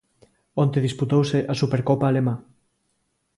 Onte 0.63 0.79
disputouse 0.87 1.39
a 1.51 1.53
Supercopa 1.61 2.05
alemá. 2.07 2.35